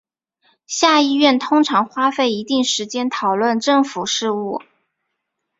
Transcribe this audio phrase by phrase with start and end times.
[0.65, 4.59] 下议院通常花费一定时间讨论政府事务。